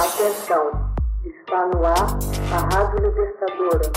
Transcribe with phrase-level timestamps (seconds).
[0.00, 0.64] Atenção,
[1.26, 2.18] está no ar
[2.50, 3.92] a Rádio Libertadora.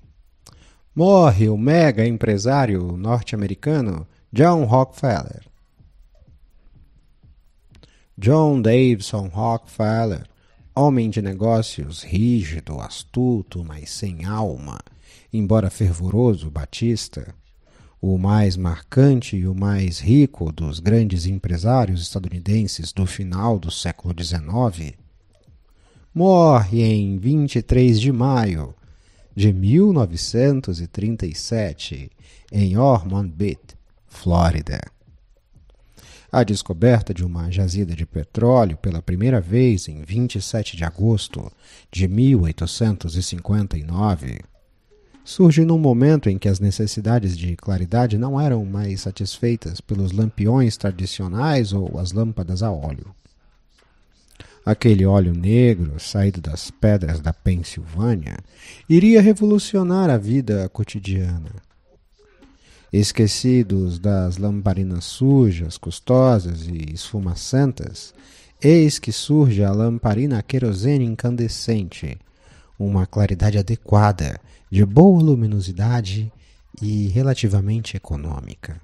[0.95, 5.43] Morre o mega empresário norte-americano John Rockefeller.
[8.17, 10.25] John Davidson Rockefeller,
[10.73, 14.79] homem de negócios rígido, astuto, mas sem alma,
[15.33, 17.35] embora fervoroso batista,
[18.01, 24.15] o mais marcante e o mais rico dos grandes empresários estadunidenses do final do século
[24.17, 24.93] XIX,
[26.13, 28.73] morre em 23 de maio
[29.35, 32.09] de 1937
[32.49, 33.75] em Ormond Beach,
[34.07, 34.94] Flórida.
[36.31, 41.49] A descoberta de uma jazida de petróleo pela primeira vez em 27 de agosto
[41.91, 44.39] de 1859
[45.23, 50.77] surge num momento em que as necessidades de claridade não eram mais satisfeitas pelos lampiões
[50.77, 53.15] tradicionais ou as lâmpadas a óleo.
[54.63, 58.37] Aquele óleo negro, saído das pedras da Pensilvânia,
[58.89, 61.51] iria revolucionar a vida cotidiana
[62.91, 68.13] Esquecidos das lamparinas sujas, custosas e esfumacentas,
[68.61, 72.17] eis que surge a lamparina querosene incandescente,
[72.79, 76.31] uma claridade adequada, de boa luminosidade
[76.81, 78.79] e relativamente econômica.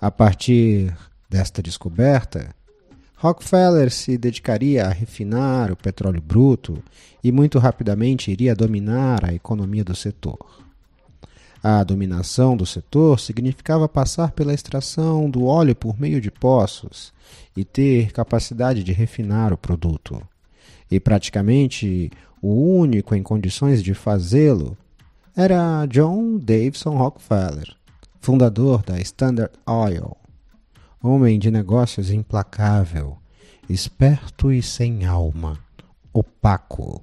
[0.00, 0.96] A partir
[1.28, 2.54] desta descoberta,
[3.16, 6.82] Rockefeller se dedicaria a refinar o petróleo bruto
[7.22, 10.38] e muito rapidamente iria dominar a economia do setor.
[11.62, 17.12] A dominação do setor significava passar pela extração do óleo por meio de poços
[17.56, 20.20] e ter capacidade de refinar o produto.
[20.90, 22.10] E praticamente
[22.42, 24.76] o único em condições de fazê-lo
[25.36, 27.72] era John Davidson Rockefeller,
[28.20, 30.16] fundador da Standard Oil.
[31.00, 33.16] Homem de negócios implacável,
[33.68, 35.60] esperto e sem alma,
[36.12, 37.00] opaco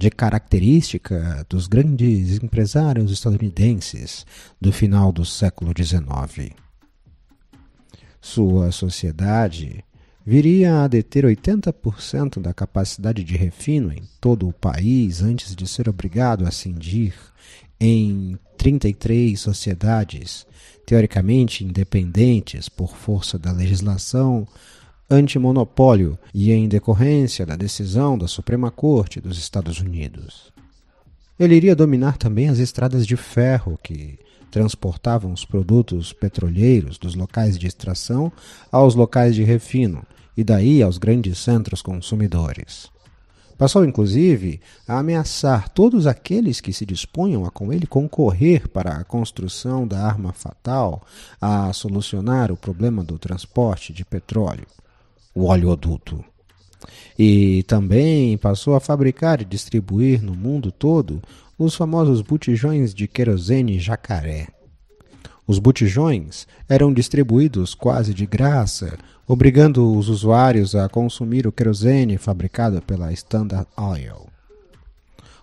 [0.00, 4.24] de característica dos grandes empresários estadunidenses
[4.58, 6.54] do final do século XIX.
[8.18, 9.84] Sua sociedade
[10.24, 15.86] viria a deter 80% da capacidade de refino em todo o país antes de ser
[15.86, 17.12] obrigado a cindir
[17.78, 20.46] em 33 sociedades,
[20.86, 24.48] teoricamente independentes por força da legislação
[25.10, 30.52] antimonopólio e em decorrência da decisão da Suprema Corte dos Estados Unidos.
[31.38, 34.18] Ele iria dominar também as estradas de ferro que
[34.50, 38.30] transportavam os produtos petroleiros dos locais de extração
[38.70, 40.04] aos locais de refino
[40.36, 42.88] e daí aos grandes centros consumidores.
[43.58, 49.04] Passou, inclusive, a ameaçar todos aqueles que se dispunham a com ele concorrer para a
[49.04, 51.02] construção da arma fatal
[51.40, 54.66] a solucionar o problema do transporte de petróleo
[55.34, 56.24] o oleoduto.
[57.18, 61.22] E também passou a fabricar e distribuir no mundo todo
[61.58, 64.48] os famosos botijões de querosene jacaré.
[65.46, 68.96] Os botijões eram distribuídos quase de graça,
[69.26, 74.28] obrigando os usuários a consumir o querosene fabricado pela Standard Oil.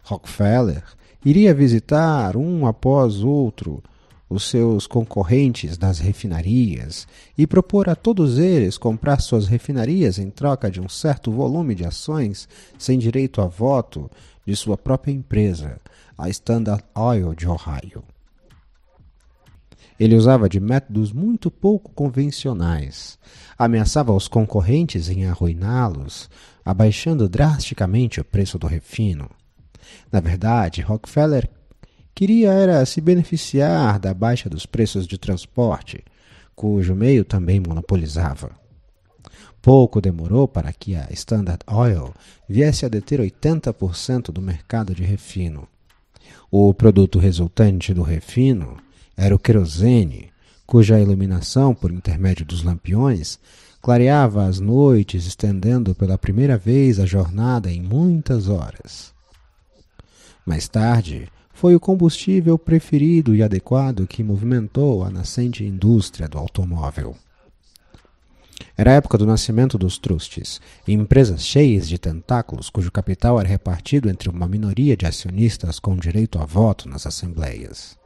[0.04, 0.84] Rockefeller
[1.24, 3.84] iria visitar um após outro
[4.30, 7.08] os seus concorrentes das refinarias
[7.38, 11.86] e propor a todos eles comprar suas refinarias em troca de um certo volume de
[11.86, 14.12] ações sem direito a voto
[14.46, 15.78] de sua própria empresa,
[16.18, 18.04] a Standard Oil de Ohio.
[20.00, 23.18] Ele usava de métodos muito pouco convencionais.
[23.58, 26.30] Ameaçava os concorrentes em arruiná-los,
[26.64, 29.30] abaixando drasticamente o preço do refino.
[30.12, 31.50] Na verdade, Rockefeller
[32.18, 36.04] queria era se beneficiar da baixa dos preços de transporte,
[36.56, 38.50] cujo meio também monopolizava.
[39.62, 42.12] Pouco demorou para que a Standard Oil
[42.50, 45.68] viesse a deter 80% do mercado de refino.
[46.50, 48.78] O produto resultante do refino
[49.16, 50.31] era o querosene,
[50.66, 53.38] cuja iluminação por intermédio dos lampiões
[53.80, 59.13] clareava as noites, estendendo pela primeira vez a jornada em muitas horas.
[60.44, 67.15] Mais tarde, foi o combustível preferido e adequado que movimentou a nascente indústria do automóvel.
[68.77, 74.07] Era a época do nascimento dos trustes, empresas cheias de tentáculos cujo capital era repartido
[74.07, 77.98] entre uma minoria de acionistas com direito a voto nas assembleias.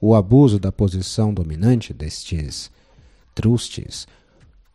[0.00, 2.70] O abuso da posição dominante destes
[3.34, 4.08] trustes,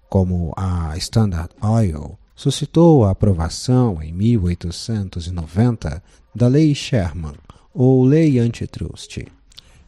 [0.07, 6.03] como a Standard Oil, suscitou a aprovação em 1890
[6.35, 7.33] da Lei Sherman,
[7.81, 9.25] ou Lei Antitrust.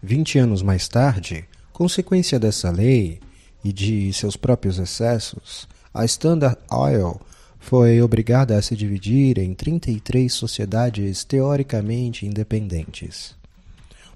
[0.02, 1.44] Vinte anos mais tarde,
[1.74, 3.20] consequência dessa lei
[3.66, 7.20] e de seus próprios excessos, a Standard Oil
[7.60, 13.36] foi obrigada a se dividir em 33 sociedades teoricamente independentes.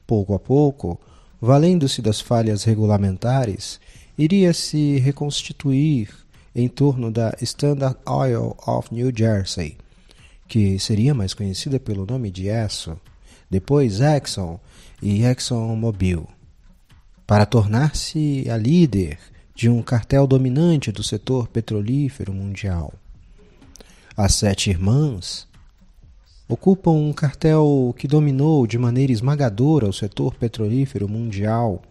[0.07, 0.97] Pouco a pouco,
[1.41, 3.81] valendo-se das falhas regulamentares,
[4.17, 6.07] iria se reconstituir
[6.55, 9.75] em torno da Standard Oil of New Jersey,
[10.47, 12.97] que seria mais conhecida pelo nome de ESSO,
[13.49, 14.59] depois Exxon
[15.01, 16.27] e ExxonMobil,
[17.27, 19.17] para tornar-se a líder
[19.55, 22.93] de um cartel dominante do setor petrolífero mundial.
[24.17, 25.47] As Sete Irmãs
[26.47, 31.81] ocupam um cartel que dominou de maneira esmagadora o setor petrolífero mundial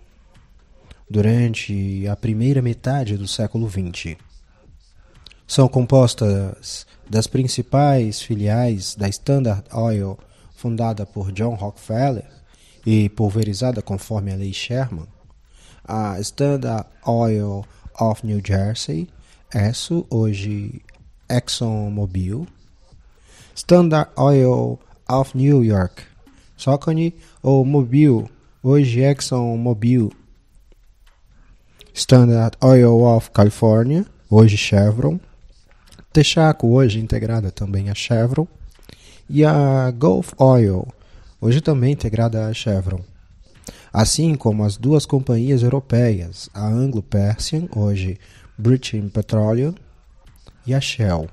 [1.08, 4.16] durante a primeira metade do século XX.
[5.46, 10.18] São compostas das principais filiais da Standard Oil,
[10.64, 12.24] fundada por John Rockefeller
[12.86, 15.06] e pulverizada conforme a Lei Sherman,
[15.86, 17.66] a Standard Oil
[18.00, 19.10] of New Jersey,
[19.54, 20.80] ESSO, hoje
[21.28, 22.46] ExxonMobil,
[23.54, 26.04] Standard Oil of New York,
[26.56, 28.26] Socony ou Mobil,
[28.62, 30.10] hoje ExxonMobil,
[31.92, 35.20] Standard Oil of California, hoje Chevron,
[36.10, 38.46] Texaco, hoje integrada também a Chevron,
[39.28, 40.86] e a Gulf Oil,
[41.40, 43.00] hoje também integrada a Chevron.
[43.92, 48.18] Assim como as duas companhias europeias, a Anglo-Persian, hoje
[48.58, 49.74] British Petroleum,
[50.66, 51.28] e a Shell.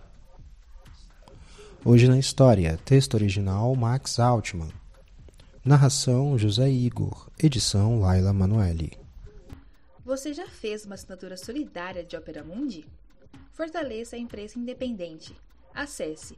[1.83, 4.69] Hoje na história, texto original Max Altman.
[5.63, 8.91] Narração José Igor, edição Laila Manoeli.
[10.03, 12.85] Você já fez uma assinatura solidária de Opera Mundi?
[13.53, 15.35] Fortaleça a imprensa independente.
[15.73, 16.38] Acesse